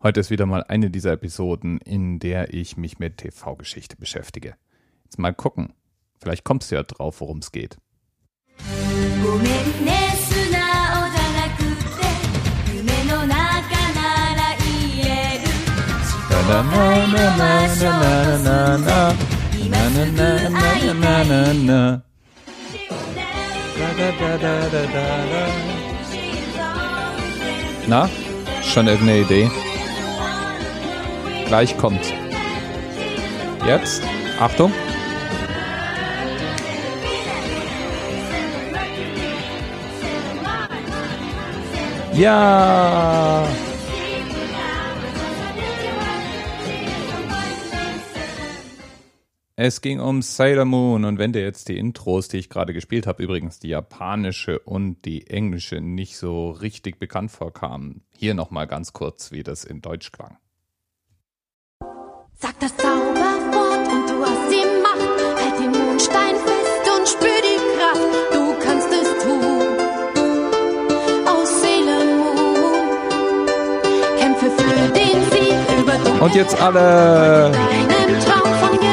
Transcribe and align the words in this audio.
Heute 0.00 0.20
ist 0.20 0.30
wieder 0.30 0.46
mal 0.46 0.62
eine 0.62 0.90
dieser 0.90 1.10
Episoden, 1.10 1.78
in 1.78 2.20
der 2.20 2.54
ich 2.54 2.76
mich 2.76 3.00
mit 3.00 3.16
TV-Geschichte 3.16 3.96
beschäftige. 3.96 4.54
Jetzt 5.02 5.18
mal 5.18 5.34
gucken. 5.34 5.72
Vielleicht 6.20 6.44
kommst 6.44 6.70
du 6.70 6.76
ja 6.76 6.84
drauf, 6.84 7.20
worum 7.20 7.38
es 7.38 7.50
geht. 7.50 7.78
Na, 27.88 28.08
schon 28.62 28.86
irgendeine 28.86 29.20
Idee? 29.22 29.50
Gleich 31.48 31.78
kommt. 31.78 32.12
Jetzt, 33.66 34.02
Achtung. 34.38 34.70
Ja! 42.12 43.48
Es 49.56 49.80
ging 49.80 50.00
um 50.00 50.20
Sailor 50.20 50.66
Moon 50.66 51.06
und 51.06 51.18
wenn 51.18 51.32
dir 51.32 51.42
jetzt 51.42 51.68
die 51.68 51.78
Intros, 51.78 52.28
die 52.28 52.36
ich 52.36 52.50
gerade 52.50 52.74
gespielt 52.74 53.06
habe, 53.06 53.22
übrigens 53.22 53.58
die 53.58 53.68
japanische 53.68 54.58
und 54.58 55.04
die 55.06 55.28
englische 55.28 55.80
nicht 55.80 56.18
so 56.18 56.50
richtig 56.50 56.98
bekannt 56.98 57.30
vorkamen, 57.30 58.02
hier 58.14 58.34
nochmal 58.34 58.66
ganz 58.66 58.92
kurz, 58.92 59.32
wie 59.32 59.42
das 59.42 59.64
in 59.64 59.80
Deutsch 59.80 60.12
klang. 60.12 60.36
Sag 62.40 62.52
das 62.60 62.70
Zauberwort 62.76 63.88
und 63.90 64.08
du 64.08 64.24
hast 64.24 64.48
die 64.48 64.64
Macht. 64.80 65.18
Halt 65.42 65.58
den 65.58 65.72
Mondstein 65.72 66.36
fest 66.36 66.84
und 66.96 67.08
spür 67.08 67.40
die 67.42 67.58
Kraft. 67.74 68.08
Du 68.32 68.54
kannst 68.64 68.86
es 68.92 69.08
tun. 69.24 69.66
Aus 71.26 71.50
Moon. 72.16 72.78
Kämpfe 74.20 74.52
für 74.52 74.88
den 74.92 75.18
Sieg 75.32 75.80
über 75.80 75.94
Dunkel. 75.94 76.20
Und 76.20 76.34
jetzt 76.36 76.60
alle! 76.60 77.50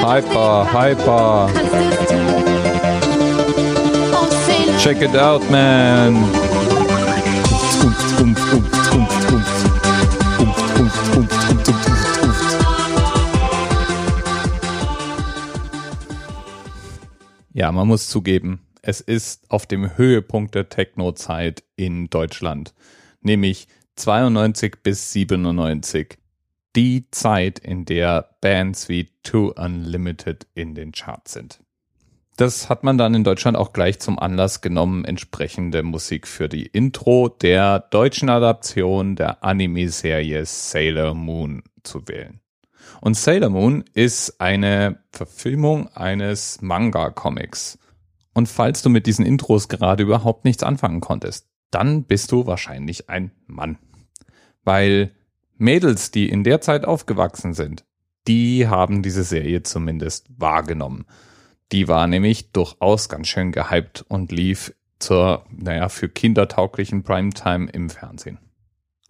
Hyper, 0.02 0.68
hyper! 0.74 1.50
Check 4.80 5.04
it 5.04 5.16
out, 5.16 5.48
man! 5.52 6.16
Umft, 7.84 8.22
umft, 8.22 8.54
umft, 8.54 8.92
umft, 8.92 9.32
umft, 9.32 9.75
Ja, 17.66 17.72
man 17.72 17.88
muss 17.88 18.10
zugeben, 18.10 18.60
es 18.84 19.02
ist 19.02 19.50
auf 19.50 19.66
dem 19.66 19.98
Höhepunkt 19.98 20.54
der 20.54 20.70
Techno-Zeit 20.70 21.64
in 21.76 22.12
Deutschland, 22.12 22.76
nämlich 23.22 23.68
92 23.96 24.84
bis 24.84 25.12
97, 25.14 26.20
die 26.76 27.10
Zeit, 27.10 27.58
in 27.58 27.86
der 27.86 28.30
Bands 28.40 28.88
wie 28.88 29.10
Too 29.24 29.52
Unlimited 29.58 30.46
in 30.54 30.76
den 30.76 30.92
Charts 30.92 31.34
sind. 31.34 31.60
Das 32.38 32.70
hat 32.70 32.84
man 32.84 33.00
dann 33.00 33.16
in 33.16 33.24
Deutschland 33.24 33.58
auch 33.58 33.74
gleich 33.74 33.98
zum 33.98 34.20
Anlass 34.20 34.62
genommen, 34.62 35.04
entsprechende 35.04 35.82
Musik 35.82 36.28
für 36.28 36.48
die 36.48 36.68
Intro 36.68 37.30
der 37.30 37.80
deutschen 37.80 38.30
Adaption 38.30 39.16
der 39.16 39.44
Anime-Serie 39.44 40.46
Sailor 40.46 41.16
Moon 41.16 41.64
zu 41.82 42.08
wählen. 42.08 42.42
Und 43.02 43.16
Sailor 43.16 43.50
Moon 43.50 43.84
ist 43.94 44.40
eine 44.40 45.00
Verfilmung 45.12 45.88
eines 45.90 46.62
Manga-Comics. 46.62 47.78
Und 48.34 48.48
falls 48.48 48.82
du 48.82 48.90
mit 48.90 49.08
diesen 49.08 49.26
Intros 49.26 49.70
gerade 49.70 50.04
überhaupt 50.04 50.46
nichts 50.46 50.64
anfangen 50.64 51.02
konntest, 51.02 51.48
dann 51.72 52.04
bist 52.04 52.32
du 52.32 52.46
wahrscheinlich 52.46 53.10
ein 53.10 53.32
Mann. 53.48 53.78
Weil 54.64 55.12
Mädels, 55.58 56.12
die 56.12 56.30
in 56.30 56.44
der 56.44 56.62
Zeit 56.62 56.86
aufgewachsen 56.86 57.54
sind, 57.54 57.86
die 58.28 58.68
haben 58.68 59.04
diese 59.04 59.24
Serie 59.24 59.64
zumindest 59.64 60.28
wahrgenommen. 60.38 61.06
Die 61.72 61.88
war 61.88 62.08
nämlich 62.08 62.52
durchaus 62.52 63.10
ganz 63.10 63.28
schön 63.28 63.52
gehypt 63.52 64.06
und 64.08 64.32
lief 64.32 64.74
zur, 65.00 65.46
naja, 65.52 65.90
für 65.90 66.10
kindertauglichen 66.10 67.04
Primetime 67.04 67.70
im 67.72 67.90
Fernsehen. 67.90 68.40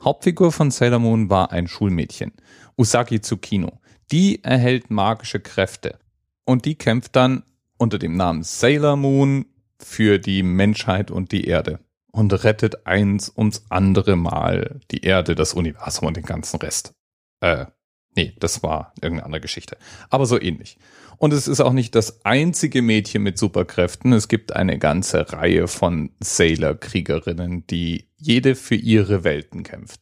Hauptfigur 0.03 0.51
von 0.51 0.71
Sailor 0.71 0.99
Moon 0.99 1.29
war 1.29 1.51
ein 1.51 1.67
Schulmädchen, 1.67 2.33
Usagi 2.77 3.21
Tsukino. 3.21 3.79
Die 4.11 4.43
erhält 4.43 4.91
magische 4.91 5.39
Kräfte 5.39 5.97
und 6.45 6.65
die 6.65 6.75
kämpft 6.75 7.15
dann 7.15 7.43
unter 7.77 7.97
dem 7.97 8.15
Namen 8.15 8.43
Sailor 8.43 8.95
Moon 8.97 9.45
für 9.79 10.19
die 10.19 10.43
Menschheit 10.43 11.11
und 11.11 11.31
die 11.31 11.45
Erde 11.45 11.79
und 12.11 12.31
rettet 12.43 12.87
eins 12.87 13.31
ums 13.35 13.63
andere 13.69 14.15
Mal 14.15 14.79
die 14.91 15.03
Erde, 15.03 15.35
das 15.35 15.53
Universum 15.53 16.07
und 16.07 16.17
den 16.17 16.25
ganzen 16.25 16.57
Rest. 16.57 16.93
Äh, 17.41 17.65
nee, 18.15 18.33
das 18.39 18.63
war 18.63 18.93
irgendeine 19.01 19.25
andere 19.25 19.41
Geschichte. 19.41 19.77
Aber 20.09 20.25
so 20.25 20.39
ähnlich. 20.39 20.77
Und 21.17 21.33
es 21.33 21.47
ist 21.47 21.61
auch 21.61 21.73
nicht 21.73 21.95
das 21.95 22.25
einzige 22.25 22.81
Mädchen 22.81 23.23
mit 23.23 23.37
Superkräften. 23.37 24.13
Es 24.13 24.27
gibt 24.27 24.55
eine 24.55 24.77
ganze 24.79 25.31
Reihe 25.31 25.67
von 25.67 26.11
Sailor-Kriegerinnen, 26.19 27.65
die 27.67 28.09
jede 28.17 28.55
für 28.55 28.75
ihre 28.75 29.23
Welten 29.23 29.63
kämpft. 29.63 30.01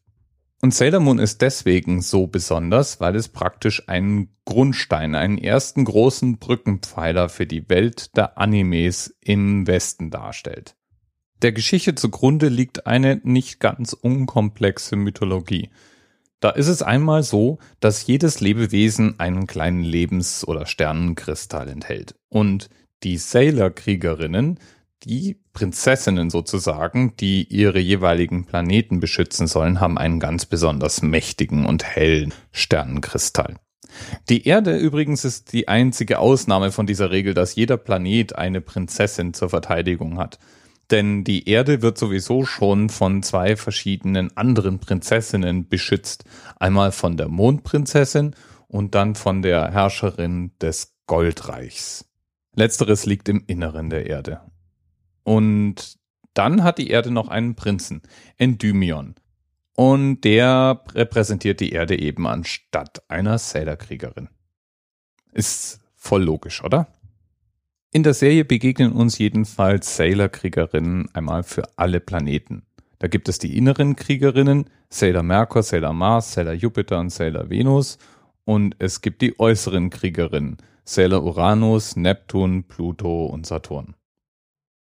Und 0.62 0.74
Sailor 0.74 1.02
Moon 1.02 1.20
ist 1.20 1.42
deswegen 1.42 2.02
so 2.02 2.26
besonders, 2.26 3.02
weil 3.02 3.18
es 3.18 3.28
praktisch 3.28 3.90
einen 3.90 4.30
Grundstein, 4.46 5.14
einen 5.14 5.38
ersten 5.38 5.84
großen 5.84 6.38
Brückenpfeiler 6.38 7.28
für 7.28 7.46
die 7.46 7.68
Welt 7.70 8.16
der 8.16 8.38
Animes 8.38 9.14
im 9.20 9.68
Westen 9.68 10.10
darstellt. 10.10 10.78
Der 11.42 11.52
Geschichte 11.52 11.96
zugrunde 11.96 12.48
liegt 12.48 12.88
eine 12.88 13.20
nicht 13.26 13.60
ganz 13.60 13.92
unkomplexe 13.92 14.96
Mythologie. 14.96 15.70
Da 16.44 16.50
ist 16.50 16.68
es 16.68 16.82
einmal 16.82 17.24
so, 17.24 17.58
dass 17.80 18.06
jedes 18.06 18.42
Lebewesen 18.42 19.18
einen 19.18 19.48
kleinen 19.48 19.82
Lebens- 19.82 20.46
oder 20.46 20.66
Sternenkristall 20.66 21.70
enthält. 21.70 22.16
Und 22.28 22.70
die 23.04 23.16
Sailor-Kriegerinnen, 23.16 24.60
die 25.04 25.40
Prinzessinnen 25.54 26.30
sozusagen, 26.30 27.16
die 27.16 27.46
ihre 27.46 27.80
jeweiligen 27.80 28.44
Planeten 28.44 29.00
beschützen 29.00 29.48
sollen, 29.48 29.80
haben 29.80 29.98
einen 29.98 30.20
ganz 30.20 30.46
besonders 30.46 31.02
mächtigen 31.02 31.66
und 31.66 31.86
hellen 31.86 32.34
Sternenkristall. 32.52 33.56
Die 34.28 34.46
Erde 34.46 34.76
übrigens 34.76 35.24
ist 35.24 35.54
die 35.54 35.70
einzige 35.70 36.20
Ausnahme 36.20 36.74
von 36.74 36.86
dieser 36.86 37.10
Regel, 37.10 37.34
dass 37.34 37.56
jeder 37.56 37.78
Planet 37.78 38.36
eine 38.36 38.60
Prinzessin 38.60 39.34
zur 39.34 39.48
Verteidigung 39.48 40.20
hat. 40.20 40.40
Denn 40.92 41.24
die 41.24 41.48
Erde 41.48 41.82
wird 41.82 41.98
sowieso 41.98 42.46
schon 42.46 42.90
von 42.90 43.24
zwei 43.24 43.56
verschiedenen 43.56 44.36
anderen 44.36 44.80
Prinzessinnen 44.80 45.68
beschützt. 45.68 46.26
Einmal 46.60 46.92
von 46.92 47.18
der 47.18 47.30
Mondprinzessin 47.30 48.36
und 48.68 48.96
dann 48.96 49.16
von 49.16 49.42
der 49.42 49.72
Herrscherin 49.72 50.52
des 50.60 50.96
Goldreichs. 51.08 52.10
Letzteres 52.56 53.06
liegt 53.06 53.30
im 53.30 53.44
Inneren 53.48 53.90
der 53.90 54.08
Erde. 54.08 54.42
Und 55.24 55.98
dann 56.34 56.64
hat 56.64 56.78
die 56.78 56.90
Erde 56.90 57.12
noch 57.12 57.30
einen 57.30 57.56
Prinzen, 57.56 58.02
Endymion. 58.38 59.16
Und 59.76 60.22
der 60.22 60.84
repräsentiert 60.94 61.60
die 61.60 61.72
Erde 61.72 61.98
eben 61.98 62.28
anstatt 62.28 63.04
einer 63.10 63.38
Sailor-Kriegerin. 63.38 64.30
Ist 65.32 65.80
voll 65.96 66.24
logisch, 66.24 66.64
oder? 66.64 66.88
In 67.96 68.02
der 68.02 68.16
Serie 68.16 68.44
begegnen 68.44 68.92
uns 68.92 69.20
jedenfalls 69.20 69.98
Sailor-Kriegerinnen 69.98 71.14
einmal 71.14 71.44
für 71.44 71.62
alle 71.76 72.00
Planeten. 72.00 72.64
Da 72.98 73.08
gibt 73.08 73.30
es 73.30 73.38
die 73.38 73.56
inneren 73.56 73.96
Kriegerinnen, 73.96 74.66
Sailor 74.90 75.22
Merkur, 75.22 75.62
Sailor 75.62 75.94
Mars, 75.94 76.34
Sailor 76.34 76.54
Jupiter 76.54 77.00
und 77.00 77.12
Sailor 77.12 77.52
Venus. 77.52 78.00
Und 78.46 78.76
es 78.80 79.02
gibt 79.02 79.22
die 79.22 79.40
äußeren 79.40 79.92
Kriegerinnen, 79.92 80.58
Sailor 80.84 81.24
Uranus, 81.24 81.96
Neptun, 81.96 82.64
Pluto 82.64 83.28
und 83.28 83.46
Saturn. 83.46 83.94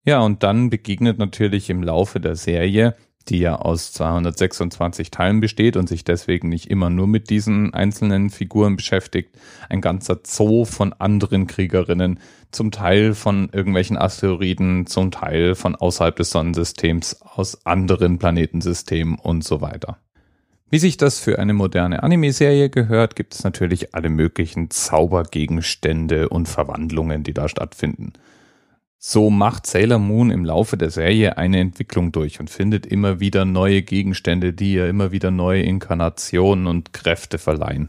Ja, 0.07 0.21
und 0.21 0.45
dann 0.45 0.71
begegnet 0.71 1.19
natürlich 1.19 1.69
im 1.69 1.83
Laufe 1.83 2.21
der 2.21 2.37
Serie, 2.37 2.95
die 3.29 3.39
ja 3.39 3.57
aus 3.57 3.93
226 3.93 5.11
Teilen 5.11 5.41
besteht 5.41 5.77
und 5.77 5.89
sich 5.89 6.05
deswegen 6.05 6.49
nicht 6.49 6.71
immer 6.71 6.91
nur 6.91 7.07
mit 7.07 7.31
diesen 7.31 7.75
einzelnen 7.75 8.31
Figuren 8.31 8.77
beschäftigt, 8.77 9.37
ein 9.69 9.81
ganzer 9.81 10.21
Zoo 10.25 10.65
von 10.65 10.93
anderen 10.95 11.47
Kriegerinnen, 11.47 12.19
zum 12.51 12.71
Teil 12.71 13.15
von 13.15 13.49
irgendwelchen 13.53 13.97
Asteroiden, 13.97 14.87
zum 14.87 15.11
Teil 15.11 15.55
von 15.55 15.77
außerhalb 15.77 16.17
des 16.17 16.31
Sonnensystems, 16.31 17.23
aus 17.23 17.65
anderen 17.65 18.19
Planetensystemen 18.19 19.17
und 19.17 19.45
so 19.45 19.61
weiter. 19.61 19.99
Wie 20.73 20.79
sich 20.79 20.97
das 20.97 21.19
für 21.19 21.39
eine 21.39 21.53
moderne 21.53 22.05
Anime-Serie 22.05 22.71
gehört, 22.71 23.17
gibt 23.17 23.35
es 23.35 23.43
natürlich 23.43 23.95
alle 23.95 24.09
möglichen 24.09 24.71
Zaubergegenstände 24.71 26.29
und 26.29 26.49
Verwandlungen, 26.49 27.25
die 27.25 27.35
da 27.35 27.49
stattfinden. 27.49 28.13
So 29.03 29.31
macht 29.31 29.65
Sailor 29.65 29.99
Moon 29.99 30.31
im 30.31 30.45
Laufe 30.45 30.77
der 30.77 30.91
Serie 30.91 31.39
eine 31.39 31.59
Entwicklung 31.59 32.13
durch 32.13 32.39
und 32.39 32.51
findet 32.51 32.85
immer 32.85 33.19
wieder 33.19 33.47
neue 33.47 33.81
Gegenstände, 33.81 34.53
die 34.53 34.75
ihr 34.75 34.91
immer 34.91 35.11
wieder 35.11 35.31
neue 35.31 35.63
Inkarnationen 35.63 36.67
und 36.67 36.93
Kräfte 36.93 37.39
verleihen. 37.39 37.89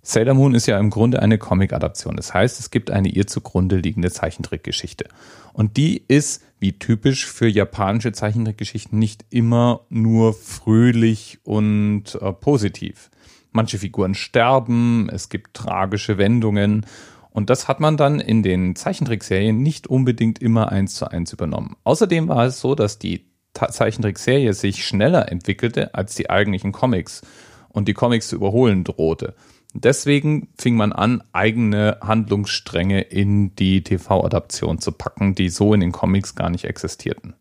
Sailor 0.00 0.32
Moon 0.32 0.54
ist 0.54 0.64
ja 0.64 0.78
im 0.78 0.88
Grunde 0.88 1.20
eine 1.20 1.36
Comic-Adaption. 1.36 2.16
Das 2.16 2.32
heißt, 2.32 2.58
es 2.58 2.70
gibt 2.70 2.90
eine 2.90 3.08
ihr 3.08 3.26
zugrunde 3.26 3.76
liegende 3.76 4.10
Zeichentrickgeschichte. 4.10 5.08
Und 5.52 5.76
die 5.76 6.02
ist, 6.08 6.42
wie 6.58 6.78
typisch 6.78 7.26
für 7.26 7.46
japanische 7.46 8.12
Zeichentrickgeschichten, 8.12 8.98
nicht 8.98 9.26
immer 9.28 9.82
nur 9.90 10.32
fröhlich 10.32 11.38
und 11.44 12.14
äh, 12.14 12.32
positiv. 12.32 13.10
Manche 13.52 13.78
Figuren 13.78 14.14
sterben, 14.14 15.10
es 15.12 15.28
gibt 15.28 15.52
tragische 15.52 16.16
Wendungen 16.16 16.86
und 17.34 17.50
das 17.50 17.66
hat 17.66 17.80
man 17.80 17.96
dann 17.96 18.20
in 18.20 18.44
den 18.44 18.76
Zeichentrickserien 18.76 19.60
nicht 19.60 19.88
unbedingt 19.88 20.40
immer 20.40 20.70
eins 20.70 20.94
zu 20.94 21.10
eins 21.10 21.32
übernommen. 21.32 21.74
Außerdem 21.82 22.28
war 22.28 22.46
es 22.46 22.60
so, 22.60 22.76
dass 22.76 23.00
die 23.00 23.26
Zeichentrickserie 23.52 24.52
sich 24.52 24.86
schneller 24.86 25.30
entwickelte 25.30 25.94
als 25.94 26.14
die 26.14 26.30
eigentlichen 26.30 26.70
Comics 26.70 27.22
und 27.68 27.88
die 27.88 27.92
Comics 27.92 28.28
zu 28.28 28.36
überholen 28.36 28.84
drohte. 28.84 29.34
Deswegen 29.74 30.48
fing 30.56 30.76
man 30.76 30.92
an, 30.92 31.24
eigene 31.32 31.98
Handlungsstränge 32.00 33.00
in 33.00 33.56
die 33.56 33.82
TV-Adaption 33.82 34.78
zu 34.78 34.92
packen, 34.92 35.34
die 35.34 35.48
so 35.48 35.74
in 35.74 35.80
den 35.80 35.90
Comics 35.90 36.36
gar 36.36 36.50
nicht 36.50 36.66
existierten. 36.66 37.34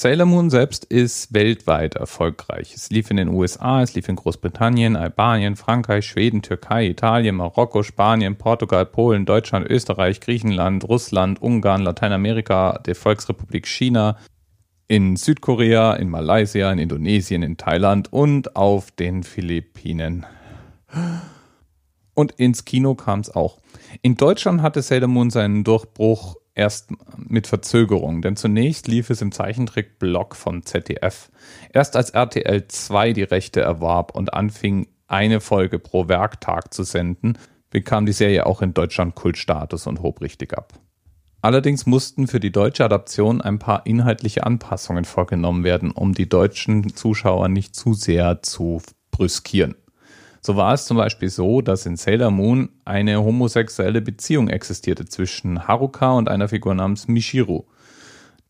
Sailor 0.00 0.24
Moon 0.24 0.48
selbst 0.48 0.86
ist 0.86 1.34
weltweit 1.34 1.94
erfolgreich. 1.94 2.72
Es 2.74 2.88
lief 2.88 3.10
in 3.10 3.18
den 3.18 3.28
USA, 3.28 3.82
es 3.82 3.94
lief 3.94 4.08
in 4.08 4.16
Großbritannien, 4.16 4.96
Albanien, 4.96 5.56
Frankreich, 5.56 6.06
Schweden, 6.06 6.40
Türkei, 6.40 6.86
Italien, 6.86 7.34
Marokko, 7.34 7.82
Spanien, 7.82 8.36
Portugal, 8.36 8.86
Polen, 8.86 9.26
Deutschland, 9.26 9.68
Österreich, 9.68 10.22
Griechenland, 10.22 10.88
Russland, 10.88 11.42
Ungarn, 11.42 11.82
Lateinamerika, 11.82 12.78
der 12.78 12.94
Volksrepublik 12.94 13.66
China, 13.66 14.16
in 14.88 15.16
Südkorea, 15.16 15.92
in 15.96 16.08
Malaysia, 16.08 16.72
in 16.72 16.78
Indonesien, 16.78 17.42
in 17.42 17.58
Thailand 17.58 18.10
und 18.10 18.56
auf 18.56 18.90
den 18.92 19.22
Philippinen. 19.22 20.24
Und 22.14 22.32
ins 22.32 22.64
Kino 22.64 22.94
kam 22.94 23.20
es 23.20 23.28
auch. 23.28 23.58
In 24.00 24.16
Deutschland 24.16 24.62
hatte 24.62 24.80
Sailor 24.80 25.08
Moon 25.08 25.28
seinen 25.28 25.62
Durchbruch 25.62 26.36
erst 26.60 26.90
mit 27.16 27.46
Verzögerung, 27.46 28.20
denn 28.20 28.36
zunächst 28.36 28.86
lief 28.86 29.08
es 29.08 29.22
im 29.22 29.32
Zeichentrickblock 29.32 30.36
vom 30.36 30.64
ZDF. 30.64 31.30
Erst 31.72 31.96
als 31.96 32.10
RTL 32.10 32.68
2 32.68 33.14
die 33.14 33.22
Rechte 33.22 33.62
erwarb 33.62 34.14
und 34.14 34.34
anfing, 34.34 34.86
eine 35.08 35.40
Folge 35.40 35.78
pro 35.78 36.06
Werktag 36.06 36.72
zu 36.72 36.84
senden, 36.84 37.38
bekam 37.70 38.04
die 38.04 38.12
Serie 38.12 38.46
auch 38.46 38.62
in 38.62 38.74
Deutschland 38.74 39.14
Kultstatus 39.14 39.86
und 39.86 40.02
hob 40.02 40.20
richtig 40.20 40.56
ab. 40.56 40.74
Allerdings 41.42 41.86
mussten 41.86 42.26
für 42.26 42.40
die 42.40 42.52
deutsche 42.52 42.84
Adaption 42.84 43.40
ein 43.40 43.58
paar 43.58 43.86
inhaltliche 43.86 44.44
Anpassungen 44.44 45.06
vorgenommen 45.06 45.64
werden, 45.64 45.90
um 45.90 46.12
die 46.12 46.28
deutschen 46.28 46.94
Zuschauer 46.94 47.48
nicht 47.48 47.74
zu 47.74 47.94
sehr 47.94 48.42
zu 48.42 48.82
brüskieren. 49.10 49.74
So 50.42 50.56
war 50.56 50.72
es 50.72 50.86
zum 50.86 50.96
Beispiel 50.96 51.28
so, 51.28 51.60
dass 51.60 51.84
in 51.84 51.96
Sailor 51.96 52.30
Moon 52.30 52.70
eine 52.84 53.22
homosexuelle 53.22 54.00
Beziehung 54.00 54.48
existierte 54.48 55.04
zwischen 55.04 55.68
Haruka 55.68 56.12
und 56.12 56.28
einer 56.28 56.48
Figur 56.48 56.74
namens 56.74 57.08
Michiru. 57.08 57.64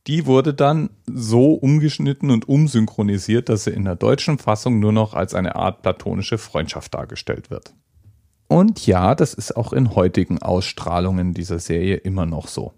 Die 0.07 0.27
wurde 0.27 0.55
dann 0.55 0.91
so 1.07 1.53
umgeschnitten 1.53 2.31
und 2.31 2.49
umsynchronisiert, 2.49 3.49
dass 3.49 3.65
sie 3.65 3.71
in 3.71 3.85
der 3.85 3.97
deutschen 3.97 4.39
Fassung 4.39 4.79
nur 4.79 4.93
noch 4.93 5.15
als 5.15 5.35
eine 5.35 5.57
Art 5.57 5.83
platonische 5.83 6.39
Freundschaft 6.39 6.95
dargestellt 6.95 7.51
wird. 7.51 7.75
Und 8.47 8.87
ja, 8.87 9.15
das 9.15 9.35
ist 9.35 9.57
auch 9.57 9.73
in 9.73 9.95
heutigen 9.95 10.41
Ausstrahlungen 10.41 11.35
dieser 11.35 11.59
Serie 11.59 11.97
immer 11.97 12.27
noch 12.27 12.49
so. 12.49 12.73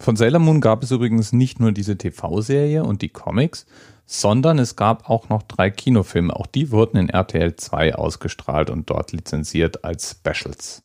Von 0.00 0.16
Sailor 0.16 0.40
Moon 0.40 0.62
gab 0.62 0.82
es 0.82 0.92
übrigens 0.92 1.34
nicht 1.34 1.60
nur 1.60 1.72
diese 1.72 1.98
TV-Serie 1.98 2.84
und 2.84 3.02
die 3.02 3.10
Comics, 3.10 3.66
sondern 4.06 4.58
es 4.58 4.74
gab 4.74 5.10
auch 5.10 5.28
noch 5.28 5.42
drei 5.42 5.68
Kinofilme. 5.70 6.34
Auch 6.34 6.46
die 6.46 6.70
wurden 6.70 6.96
in 6.96 7.10
RTL 7.10 7.54
2 7.54 7.96
ausgestrahlt 7.96 8.70
und 8.70 8.88
dort 8.88 9.12
lizenziert 9.12 9.84
als 9.84 10.12
Specials. 10.18 10.82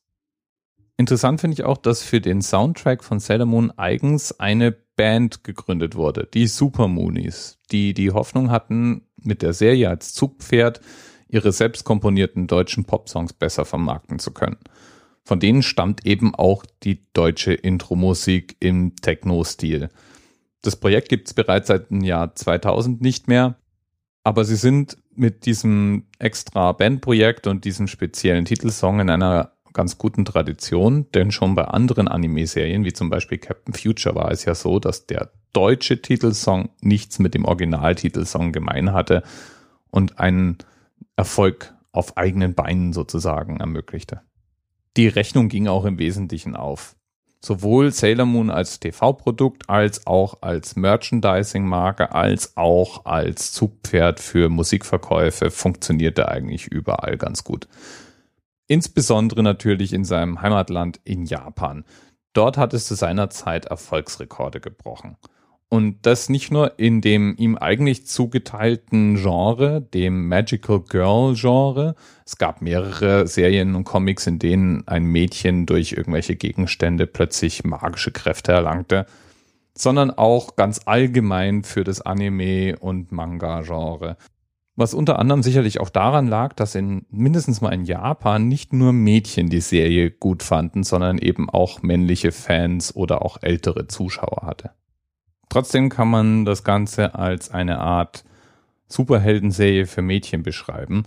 Interessant 0.98 1.40
finde 1.40 1.54
ich 1.54 1.64
auch, 1.64 1.78
dass 1.78 2.04
für 2.04 2.20
den 2.20 2.42
Soundtrack 2.42 3.06
von 3.06 3.22
Sailor 3.22 3.46
Moon 3.46 3.72
eigens 3.78 4.38
eine 4.38 4.74
Band 4.74 5.46
gegründet 5.46 5.96
wurde, 5.96 6.28
die 6.34 6.48
Super 6.48 6.90
Moonies, 6.90 7.58
die 7.72 7.94
die 7.94 8.12
Hoffnung 8.12 8.52
hatten, 8.52 9.08
mit 9.16 9.42
der 9.42 9.54
Serie 9.54 9.90
als 9.90 10.14
Zugpferd 10.14 10.82
ihre 11.30 11.54
selbst 11.54 11.86
komponierten 11.86 12.48
deutschen 12.48 12.84
Popsongs 12.84 13.32
besser 13.32 13.64
vermarkten 13.64 14.20
zu 14.20 14.32
können. 14.32 14.58
Von 15.26 15.40
denen 15.40 15.64
stammt 15.64 16.06
eben 16.06 16.36
auch 16.36 16.66
die 16.84 17.04
deutsche 17.14 17.54
Intro-Musik 17.54 18.58
im 18.60 18.96
Techno-Stil. 18.96 19.90
Das 20.62 20.76
Projekt 20.76 21.10
gibt 21.10 21.28
es 21.28 21.34
bereits 21.34 21.68
seit 21.68 21.90
dem 21.90 22.04
Jahr 22.04 22.36
2000 22.36 23.02
nicht 23.02 23.28
mehr, 23.28 23.58
aber 24.24 24.46
sie 24.46 24.56
sind 24.56 24.98
mit 25.16 25.46
diesem 25.46 26.06
extra 26.20 26.72
Bandprojekt 26.74 27.48
und 27.48 27.66
diesem 27.66 27.88
speziellen 27.88 28.46
Titelsong 28.46 29.00
in 29.00 29.10
einer 29.10 29.52
ganz 29.74 29.98
guten 29.98 30.26
Tradition, 30.26 31.10
denn 31.12 31.32
schon 31.32 31.56
bei 31.56 31.66
anderen 31.66 32.08
Anime-Serien, 32.08 32.86
wie 32.86 32.94
zum 32.94 33.10
Beispiel 33.10 33.38
Captain 33.40 33.74
Future, 33.74 34.16
war 34.16 34.32
es 34.32 34.46
ja 34.46 34.56
so, 34.56 34.80
dass 34.80 35.06
der 35.06 35.32
deutsche 35.54 36.02
Titelsong 36.02 36.70
nichts 36.82 37.20
mit 37.20 37.34
dem 37.34 37.46
Originaltitelsong 37.46 38.52
gemein 38.52 38.94
hatte 38.94 39.24
und 39.92 40.20
einen 40.20 40.58
Erfolg 41.16 41.74
auf 41.92 42.16
eigenen 42.16 42.54
Beinen 42.54 42.94
sozusagen 42.94 43.58
ermöglichte. 43.58 44.22
Die 44.98 45.08
Rechnung 45.08 45.50
ging 45.50 45.68
auch 45.68 45.86
im 45.86 46.00
Wesentlichen 46.00 46.56
auf 46.56 46.96
sowohl 47.42 47.92
Sailor 47.92 48.26
Moon 48.26 48.50
als 48.50 48.80
TV-Produkt 48.80 49.70
als 49.70 50.08
auch 50.08 50.42
als 50.42 50.76
Merchandising-Marke 50.76 52.14
als 52.14 52.58
auch 52.58 53.06
als 53.06 53.52
Zugpferd 53.52 54.20
für 54.20 54.50
Musikverkäufe 54.50 55.52
funktionierte 55.52 56.28
eigentlich 56.28 56.68
überall 56.68 57.18
ganz 57.18 57.44
gut. 57.44 57.68
Insbesondere 58.68 59.44
natürlich 59.44 59.94
in 59.94 60.06
seinem 60.06 60.42
Heimatland 60.42 61.00
in 61.04 61.26
Japan. 61.26 61.86
Dort 62.34 62.58
hat 62.58 62.74
es 62.74 62.88
zu 62.88 62.96
seiner 62.96 63.30
Zeit 63.30 63.66
Erfolgsrekorde 63.66 64.60
gebrochen. 64.60 65.18
Und 65.76 66.06
das 66.06 66.30
nicht 66.30 66.54
nur 66.54 66.80
in 66.80 67.02
dem 67.02 67.36
ihm 67.38 67.58
eigentlich 67.58 68.08
zugeteilten 68.08 69.16
Genre, 69.16 69.82
dem 69.82 70.30
Magical 70.30 70.80
Girl 70.80 71.36
Genre. 71.36 71.96
Es 72.26 72.38
gab 72.38 72.62
mehrere 72.62 73.28
Serien 73.28 73.76
und 73.76 73.84
Comics, 73.84 74.26
in 74.26 74.40
denen 74.40 74.88
ein 74.88 75.04
Mädchen 75.04 75.66
durch 75.66 75.92
irgendwelche 75.92 76.38
Gegenstände 76.38 77.08
plötzlich 77.08 77.66
magische 77.66 78.14
Kräfte 78.14 78.54
erlangte, 78.54 79.06
sondern 79.78 80.12
auch 80.12 80.56
ganz 80.56 80.80
allgemein 80.86 81.66
für 81.66 81.84
das 81.84 82.00
Anime 82.00 82.78
und 82.80 83.12
Manga 83.12 83.64
Genre. 83.64 84.16
Was 84.78 84.94
unter 84.94 85.20
anderem 85.20 85.44
sicherlich 85.44 85.82
auch 85.82 85.90
daran 85.90 86.28
lag, 86.28 86.54
dass 86.54 86.76
in 86.76 87.06
mindestens 87.10 87.60
mal 87.60 87.74
in 87.74 87.84
Japan 87.84 88.48
nicht 88.48 88.72
nur 88.72 88.94
Mädchen 88.94 89.50
die 89.50 89.60
Serie 89.60 90.10
gut 90.10 90.42
fanden, 90.42 90.84
sondern 90.84 91.18
eben 91.18 91.50
auch 91.50 91.82
männliche 91.82 92.32
Fans 92.32 92.96
oder 92.96 93.26
auch 93.26 93.40
ältere 93.42 93.88
Zuschauer 93.88 94.44
hatte. 94.44 94.72
Trotzdem 95.56 95.88
kann 95.88 96.10
man 96.10 96.44
das 96.44 96.66
Ganze 96.66 97.16
als 97.16 97.50
eine 97.50 97.80
Art 97.80 98.26
Superheldenserie 98.90 99.86
für 99.86 100.02
Mädchen 100.02 100.44
beschreiben. 100.44 101.04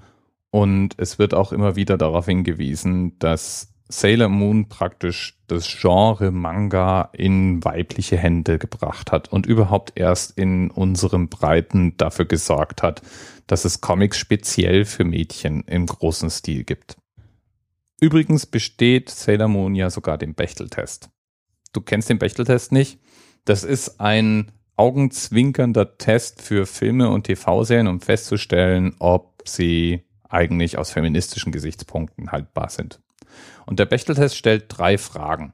Und 0.48 0.94
es 0.96 1.18
wird 1.18 1.34
auch 1.34 1.52
immer 1.52 1.76
wieder 1.76 1.98
darauf 1.98 2.24
hingewiesen, 2.24 3.18
dass 3.18 3.74
Sailor 3.90 4.30
Moon 4.30 4.70
praktisch 4.70 5.38
das 5.48 5.68
Genre 5.68 6.30
Manga 6.30 7.10
in 7.12 7.62
weibliche 7.62 8.16
Hände 8.16 8.58
gebracht 8.58 9.12
hat 9.12 9.30
und 9.30 9.44
überhaupt 9.44 9.92
erst 9.96 10.38
in 10.38 10.70
unserem 10.70 11.28
Breiten 11.28 11.98
dafür 11.98 12.24
gesorgt 12.24 12.82
hat, 12.82 13.02
dass 13.48 13.66
es 13.66 13.82
Comics 13.82 14.16
speziell 14.16 14.86
für 14.86 15.04
Mädchen 15.04 15.62
im 15.64 15.84
großen 15.84 16.30
Stil 16.30 16.64
gibt. 16.64 16.96
Übrigens 18.00 18.46
besteht 18.46 19.10
Sailor 19.10 19.48
Moon 19.48 19.74
ja 19.74 19.90
sogar 19.90 20.16
den 20.16 20.32
Bechteltest. 20.32 21.10
Du 21.74 21.82
kennst 21.82 22.08
den 22.08 22.18
Bechteltest 22.18 22.72
nicht? 22.72 22.98
Das 23.44 23.64
ist 23.64 24.00
ein 24.00 24.52
augenzwinkernder 24.76 25.98
Test 25.98 26.40
für 26.42 26.66
Filme 26.66 27.10
und 27.10 27.24
TV-Serien, 27.24 27.88
um 27.88 28.00
festzustellen, 28.00 28.94
ob 28.98 29.42
sie 29.44 30.04
eigentlich 30.28 30.78
aus 30.78 30.90
feministischen 30.90 31.52
Gesichtspunkten 31.52 32.30
haltbar 32.30 32.70
sind. 32.70 33.00
Und 33.66 33.78
der 33.78 33.86
Bechteltest 33.86 34.36
stellt 34.36 34.66
drei 34.68 34.98
Fragen. 34.98 35.52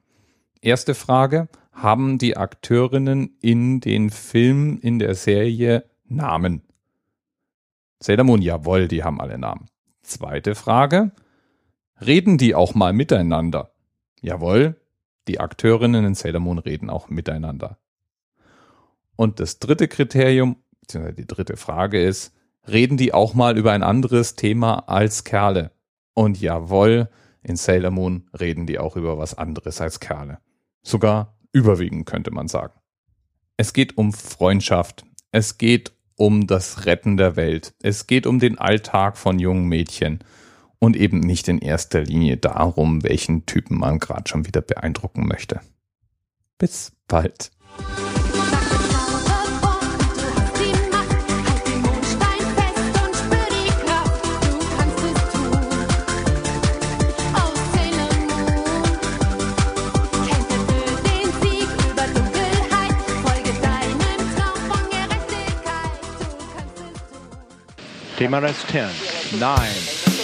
Erste 0.61 0.95
Frage, 0.95 1.47
haben 1.71 2.17
die 2.17 2.37
Akteurinnen 2.37 3.37
in 3.41 3.81
den 3.81 4.09
Filmen, 4.09 4.79
in 4.79 4.99
der 4.99 5.15
Serie 5.15 5.85
Namen? 6.07 6.61
Sailor 7.99 8.23
Moon, 8.23 8.41
jawohl, 8.41 8.87
die 8.87 9.03
haben 9.03 9.19
alle 9.19 9.37
Namen. 9.37 9.67
Zweite 10.01 10.55
Frage, 10.55 11.11
reden 11.99 12.37
die 12.37 12.55
auch 12.55 12.75
mal 12.75 12.93
miteinander? 12.93 13.71
Jawohl, 14.21 14.79
die 15.27 15.39
Akteurinnen 15.39 16.05
in 16.05 16.15
Sailor 16.15 16.39
Moon 16.39 16.59
reden 16.59 16.89
auch 16.89 17.09
miteinander. 17.09 17.77
Und 19.15 19.39
das 19.39 19.59
dritte 19.59 19.87
Kriterium, 19.87 20.57
beziehungsweise 20.81 21.15
die 21.15 21.27
dritte 21.27 21.57
Frage 21.57 22.01
ist, 22.01 22.33
reden 22.67 22.97
die 22.97 23.13
auch 23.13 23.33
mal 23.33 23.57
über 23.57 23.71
ein 23.71 23.83
anderes 23.83 24.35
Thema 24.35 24.87
als 24.87 25.23
Kerle? 25.23 25.71
Und 26.13 26.39
jawohl, 26.39 27.09
in 27.41 27.55
Sailor 27.55 27.91
Moon 27.91 28.29
reden 28.39 28.65
die 28.65 28.79
auch 28.79 28.95
über 28.95 29.17
was 29.17 29.37
anderes 29.37 29.81
als 29.81 29.99
Kerle. 29.99 30.39
Sogar 30.81 31.37
überwiegend, 31.51 32.05
könnte 32.05 32.31
man 32.31 32.47
sagen. 32.47 32.73
Es 33.57 33.73
geht 33.73 33.97
um 33.97 34.13
Freundschaft. 34.13 35.05
Es 35.31 35.57
geht 35.57 35.93
um 36.15 36.47
das 36.47 36.85
Retten 36.85 37.17
der 37.17 37.35
Welt. 37.35 37.73
Es 37.81 38.07
geht 38.07 38.25
um 38.27 38.39
den 38.39 38.57
Alltag 38.57 39.17
von 39.17 39.39
jungen 39.39 39.67
Mädchen 39.67 40.19
und 40.79 40.95
eben 40.95 41.19
nicht 41.19 41.47
in 41.47 41.59
erster 41.59 42.01
Linie 42.01 42.37
darum, 42.37 43.03
welchen 43.03 43.45
Typen 43.45 43.77
man 43.77 43.99
gerade 43.99 44.29
schon 44.29 44.45
wieder 44.45 44.61
beeindrucken 44.61 45.27
möchte. 45.27 45.61
Bis 46.57 46.93
bald. 47.07 47.51
TMRS 68.17 68.65
10, 68.71 69.39
9, 69.39 69.51
8. 69.51 70.04